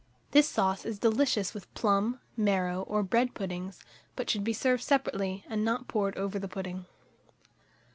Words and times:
This 0.31 0.49
sauce 0.49 0.83
is 0.83 0.97
delicious 0.97 1.53
with 1.53 1.71
plum, 1.75 2.19
marrow, 2.35 2.81
or 2.87 3.03
bread 3.03 3.35
puddings; 3.35 3.79
but 4.15 4.31
should 4.31 4.43
be 4.43 4.51
served 4.51 4.81
separately, 4.81 5.45
and 5.47 5.63
not 5.63 5.87
poured 5.87 6.17
over 6.17 6.39
the 6.39 6.47
pudding. 6.47 6.87